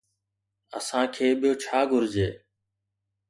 اسان 0.77 1.03
کي 1.13 1.27
ٻيو 1.39 1.53
ڇا 1.63 1.79
گهرجي؟ 1.89 2.29